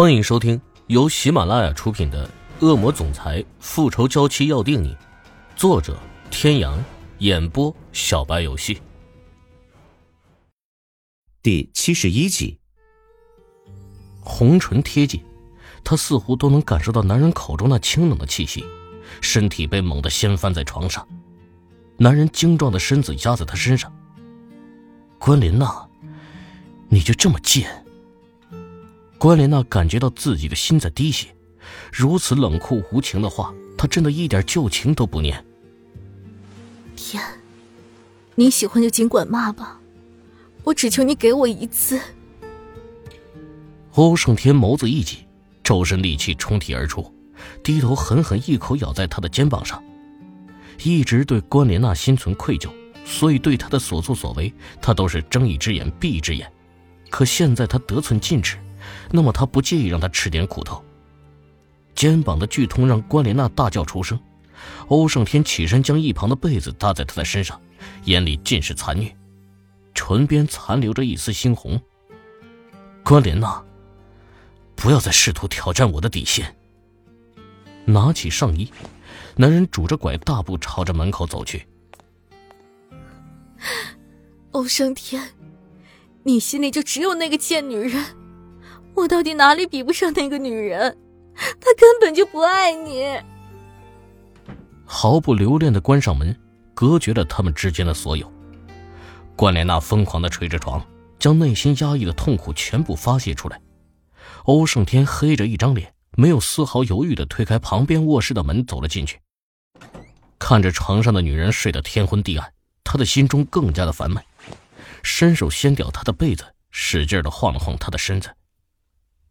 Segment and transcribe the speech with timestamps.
[0.00, 2.24] 欢迎收听由喜马拉雅出品的
[2.64, 4.94] 《恶魔总裁复仇娇妻要定你》，
[5.56, 5.98] 作者：
[6.30, 6.78] 天阳，
[7.18, 8.80] 演播：小白游戏。
[11.42, 12.60] 第七十一集，
[14.20, 15.20] 红唇贴近，
[15.82, 18.64] 他似乎都能感受到男人口中那清冷的气息，
[19.20, 21.04] 身体被猛地掀翻在床上，
[21.96, 23.92] 男人精壮的身子压在他身上。
[25.18, 25.88] 关林娜，
[26.88, 27.84] 你就这么贱？
[29.18, 31.34] 关莲娜感觉到自己的心在滴血，
[31.92, 35.44] 如此冷酷无情的话，她真的一点旧情都不念。
[36.94, 37.20] 天，
[38.36, 39.80] 你喜欢就尽管骂吧，
[40.62, 42.00] 我只求你给我一次。
[43.94, 45.18] 欧胜天眸子一紧，
[45.64, 47.12] 周身戾气冲体而出，
[47.64, 49.82] 低头狠狠一口咬在她的肩膀上。
[50.84, 52.70] 一直对关莲娜心存愧疚，
[53.04, 56.48] 所以对她的所作所为，他都是睁一只眼闭一只眼。
[57.10, 58.58] 可现在他得寸进尺。
[59.10, 60.82] 那么他不介意让他吃点苦头。
[61.94, 64.18] 肩膀的剧痛让关莲娜大叫出声，
[64.86, 67.60] 欧胜天起身将一旁的被子搭在她的身上，
[68.04, 69.12] 眼里尽是残虐，
[69.94, 71.80] 唇边残留着一丝猩红。
[73.04, 73.64] 关莲娜，
[74.76, 76.54] 不要再试图挑战我的底线。
[77.84, 78.70] 拿起上衣，
[79.34, 81.66] 男人拄着拐大步朝着门口走去。
[84.52, 85.30] 欧胜天，
[86.22, 88.04] 你心里就只有那个贱女人。
[88.98, 90.96] 我到底哪里比不上那个女人？
[91.34, 93.16] 她根本就不爱你。
[94.84, 96.36] 毫不留恋的关上门，
[96.74, 98.30] 隔绝了他们之间的所有。
[99.36, 100.84] 关莲娜疯狂的捶着床，
[101.18, 103.60] 将内心压抑的痛苦全部发泄出来。
[104.44, 109.20] 欧胜天黑着一张脸，没有丝毫犹豫的推开旁边卧室的门，走了进去。
[110.38, 114.22] 看着床上的女人睡得天昏地暗，他的心中更加的烦闷，
[115.02, 118.30] 伸手掀掉她的被子，使劲的晃了晃她的身子。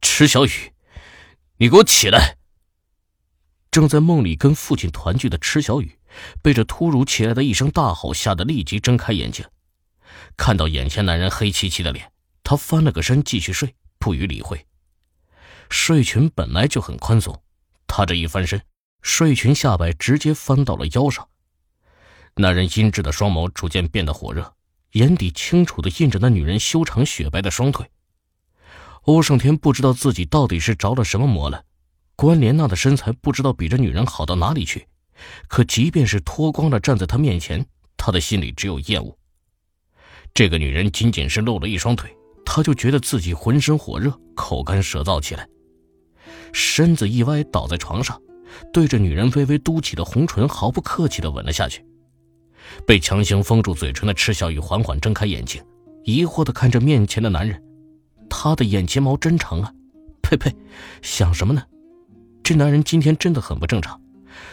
[0.00, 0.72] 池小雨，
[1.58, 2.36] 你给我起来！
[3.70, 5.98] 正在梦里跟父亲团聚的池小雨，
[6.42, 9.44] 被这突如其来的一声大吼吓得立即睁开眼睛，
[10.36, 12.10] 看到眼前男人黑漆漆的脸，
[12.42, 14.66] 他翻了个身继续睡，不予理会。
[15.68, 17.42] 睡裙本来就很宽松，
[17.86, 18.62] 他这一翻身，
[19.02, 21.28] 睡裙下摆直接翻到了腰上。
[22.36, 24.54] 男人阴鸷的双眸逐渐变得火热，
[24.92, 27.90] 眼底清楚的印着那女人修长雪白的双腿。
[29.06, 31.62] 欧胜天不知道自己到底是着了什么魔了，
[32.16, 34.84] 关莲娜的身材不知道比这女人好到哪里去，
[35.46, 37.64] 可即便是脱光了站在他面前，
[37.96, 39.16] 他的心里只有厌恶。
[40.34, 42.12] 这个女人仅仅是露了一双腿，
[42.44, 45.48] 他就觉得自己浑身火热，口干舌燥起来，
[46.52, 48.20] 身子一歪倒在床上，
[48.72, 51.86] 对着女人微微嘟起的红唇毫不客气地吻了下去。
[52.84, 55.62] 被强行封住嘴唇的赤小雨缓缓睁开眼睛，
[56.02, 57.62] 疑惑地看着面前的男人。
[58.38, 59.72] 他的眼睫毛真长啊！
[60.20, 60.54] 呸呸，
[61.00, 61.62] 想什么呢？
[62.44, 63.98] 这男人今天真的很不正常，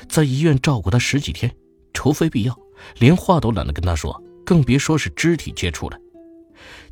[0.08, 1.54] 在医院照顾他十几天，
[1.94, 2.58] 除非必要，
[3.00, 5.98] 连话都懒得跟他说，更别说是肢体接触了。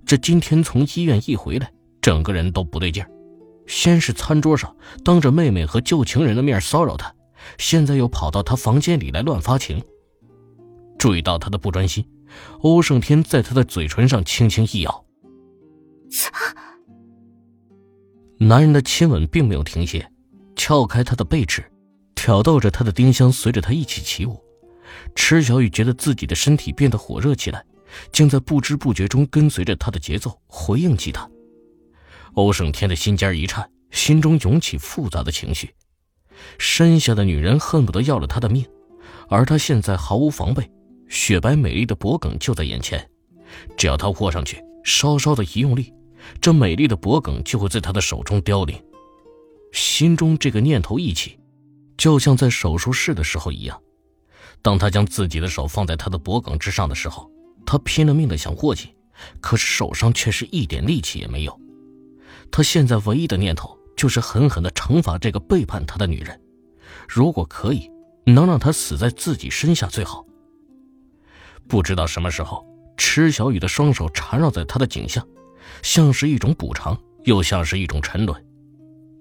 [0.06, 1.72] 这今天从医院一回来，
[2.02, 3.10] 整个人都不对劲儿。
[3.68, 7.16] 先是餐桌上当着妹妹和旧情人的面骚扰他，
[7.58, 9.82] 现在又跑到他房间里来乱发情。
[11.00, 12.06] 注意到他的不专心，
[12.60, 15.06] 欧胜天在他的嘴唇上轻轻一咬。
[18.44, 20.04] 男人的亲吻并没有停歇，
[20.56, 21.64] 撬开他的背齿，
[22.16, 24.42] 挑逗着他的丁香，随着他一起起舞。
[25.14, 27.64] 池小雨觉得自己的身体变得火热起来，
[28.12, 31.30] 竟在不知不觉中跟随着他的节奏回应起他。
[32.34, 35.70] 欧胜天的心尖一颤，心中涌起复杂的情绪。
[36.58, 38.66] 身下的女人恨不得要了他的命，
[39.30, 40.68] 而他现在毫无防备，
[41.08, 43.08] 雪白美丽的脖颈就在眼前，
[43.78, 45.94] 只要他握上去，稍稍的一用力。
[46.40, 48.82] 这美丽的脖颈就会在他的手中凋零，
[49.72, 51.40] 心中这个念头一起，
[51.98, 53.82] 就像在手术室的时候一样。
[54.62, 57.30] 当他将自己的手放在他的脖颈之上的时候，
[57.66, 58.90] 他拼了命的想握紧，
[59.40, 61.60] 可是手上却是一点力气也没有。
[62.52, 66.40] 他现在唯一的念头就是狠狠的惩罚这个背叛他的女人，
[67.08, 67.90] 如果可以，
[68.26, 70.26] 能让她死在自己身下最好。
[71.68, 72.66] 不知道什么时候，
[72.98, 75.26] 池小雨的双手缠绕在他的颈项。
[75.82, 78.46] 像是一种补偿，又像是一种沉沦。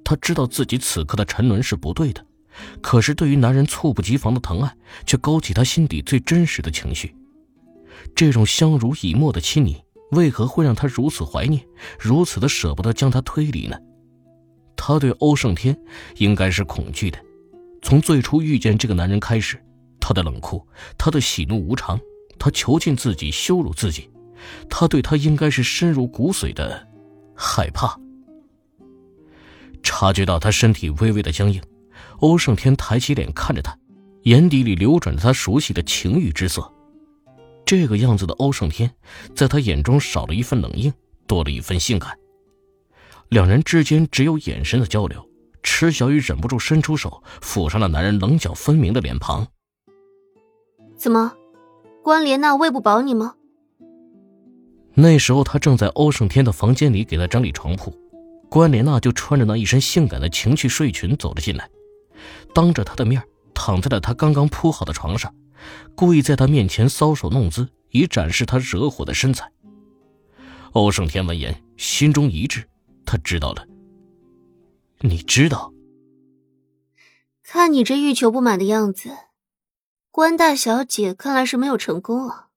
[0.04, 2.24] 他知道自己此刻的沉沦是不对的，
[2.80, 4.76] 可是对于男人猝不及防的疼爱，
[5.06, 7.14] 却勾起他心底最真实的情绪。
[8.14, 9.76] 这种相濡以沫的亲昵，
[10.12, 11.64] 为何会让他如此怀念，
[11.98, 13.76] 如此的舍不得将他推离呢？
[14.76, 15.78] 他对欧胜天
[16.16, 17.18] 应该是恐惧的。
[17.82, 19.62] 从最初遇见这个男人开始，
[20.00, 20.66] 他的冷酷，
[20.98, 22.00] 他的喜怒无常，
[22.38, 24.10] 他囚禁自己，羞辱自己。
[24.68, 26.88] 他对他应该是深入骨髓的
[27.34, 27.98] 害怕。
[29.82, 31.62] 察觉到他身体微微的僵硬，
[32.18, 33.76] 欧胜天抬起脸看着他，
[34.22, 36.70] 眼底里流转着他熟悉的情欲之色。
[37.64, 38.90] 这个样子的欧胜天，
[39.34, 40.92] 在他眼中少了一份冷硬，
[41.26, 42.16] 多了一份性感。
[43.28, 45.24] 两人之间只有眼神的交流，
[45.62, 49.46] 池小雨忍不住伸出手抚上了男人棱角分明的脸庞。
[50.96, 51.32] 怎么，
[52.02, 53.36] 关莲娜喂不饱你吗？
[54.94, 57.96] 那时候他正在欧胜天的房间里给他整理床铺，
[58.48, 61.70] 关莲娜就穿着那一身性感的情趣睡裙走了进来，
[62.54, 63.22] 当着他的面
[63.54, 65.34] 躺在了他刚刚铺好的床上，
[65.94, 69.50] 故意在他面前搔首弄姿，以展示他惹火的身材。
[70.72, 72.68] 欧胜天闻言心中一滞，
[73.06, 73.66] 他知道了。
[75.00, 75.72] 你知道？
[77.42, 79.10] 看你这欲求不满的样子，
[80.10, 82.49] 关大小姐看来是没有成功啊。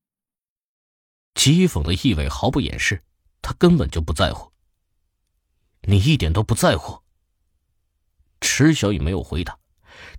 [1.36, 3.04] 讥讽的意味毫不掩饰，
[3.42, 4.52] 他根本就不在乎。
[5.82, 7.02] 你一点都不在乎。
[8.40, 9.58] 池小雨没有回答，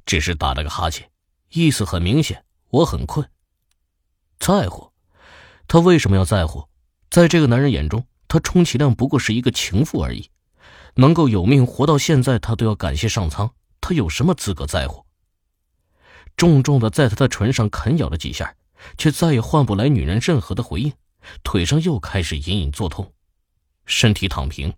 [0.05, 1.11] 只是打了个哈欠，
[1.50, 3.28] 意思很明显：我很困。
[4.38, 4.93] 在乎？
[5.66, 6.69] 他为什么要在乎？
[7.11, 10.31] 在这个男人眼中，他充其量不过是一个情妇而已。
[10.96, 13.55] 能够有命活到现在，他都要感谢上苍。
[13.81, 15.05] 他有什么资格在乎？
[16.37, 18.56] 重重的在他的唇上啃咬了几下，
[18.99, 20.93] 却再也换不来女人任何的回应。
[21.43, 23.12] 腿上又开始隐隐作痛，
[23.87, 24.73] 身体躺平，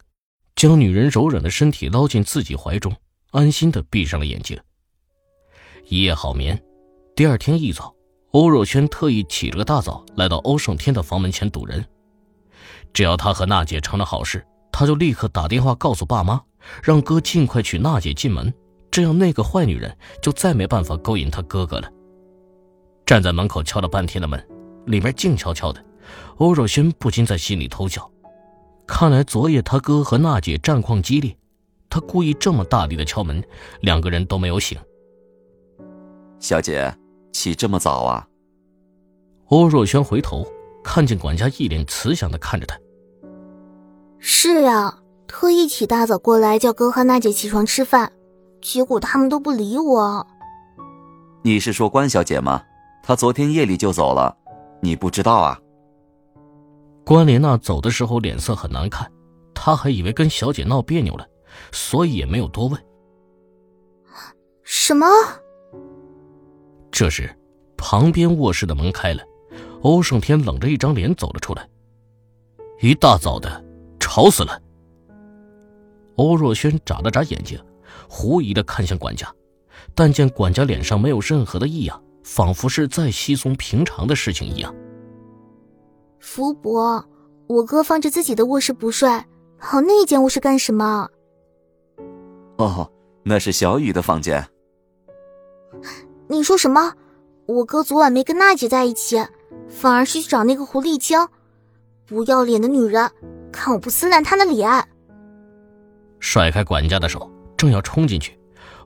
[0.54, 2.94] 将女人柔软的身体捞进自己怀中，
[3.30, 4.58] 安心的闭上了眼睛。
[5.88, 6.60] 一夜好眠。
[7.14, 7.94] 第二天一早，
[8.32, 11.84] 欧若轩特意起了个大早，来到欧胜天的房门前堵人。
[12.92, 16.42] 只要他和娜姐成了好事，他就立刻打电话告诉爸妈，
[16.82, 18.52] 让哥尽快娶娜姐进门，
[18.90, 21.90] 这样那个坏女人就再没办法勾引他哥哥了。
[23.06, 24.46] 站在门口敲了半天的门，
[24.86, 25.82] 里面静悄悄的。
[26.36, 28.10] 欧若轩不禁在心里偷笑，
[28.86, 31.36] 看来昨夜他哥和娜姐战况激烈，
[31.88, 33.42] 他故意这么大力的敲门，
[33.80, 34.78] 两个人都没有醒。
[36.38, 36.94] 小姐，
[37.32, 38.26] 起这么早啊？
[39.48, 40.46] 欧若轩回头
[40.82, 42.76] 看见管家一脸慈祥的看着他。
[44.18, 48.12] 是呀，特意起大早过来叫哥和娜姐起床吃饭，
[48.60, 50.26] 结果他们都不理我。
[51.42, 52.62] 你是说关小姐吗？
[53.02, 54.36] 她昨天夜里就走了，
[54.80, 55.58] 你不知道啊？
[57.06, 59.08] 关莲娜走的时候脸色很难看，
[59.54, 61.24] 她还以为跟小姐闹别扭了，
[61.70, 62.84] 所以也没有多问。
[64.64, 65.06] 什么？
[66.90, 67.32] 这时，
[67.76, 69.22] 旁边卧室的门开了，
[69.82, 71.68] 欧胜天冷着一张脸走了出来。
[72.80, 73.64] 一大早的，
[74.00, 74.60] 吵死了。
[76.16, 77.56] 欧若轩眨了眨眼睛，
[78.08, 79.32] 狐疑的看向管家，
[79.94, 84.74] 但见管家脸上没有任何的异样，仿佛是再稀松平常的事情一样。
[86.26, 87.02] 福伯，
[87.46, 89.08] 我哥放着自己的卧室不睡，
[89.60, 91.08] 跑那间卧室干什么？
[92.56, 92.90] 哦，
[93.22, 94.44] 那是小雨的房间。
[96.26, 96.92] 你说什么？
[97.46, 99.24] 我哥昨晚没跟娜姐在一起，
[99.68, 101.28] 反而是去找那个狐狸精，
[102.04, 103.08] 不要脸的女人！
[103.52, 104.68] 看我不撕烂她的脸！
[106.18, 108.36] 甩开管家的手，正要冲进去，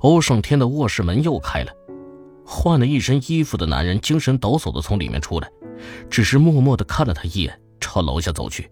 [0.00, 1.72] 欧胜天的卧室门又开了，
[2.52, 5.48] 换了一身衣服的男人精神抖擞的从里面出来。
[6.10, 8.68] 只是默默的看了他一眼，朝楼下走去。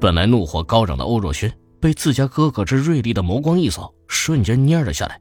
[0.00, 5.20] 本来怒火高涨的欧若轩，被自家哥哥这锐利的眸光一扫，瞬间蔫了下来。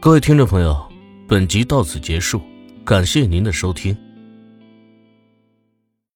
[0.00, 0.74] 各位听众朋友，
[1.28, 2.40] 本集到此结束，
[2.84, 3.96] 感谢您的收听。